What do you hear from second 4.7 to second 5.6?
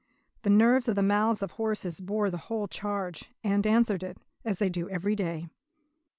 every day.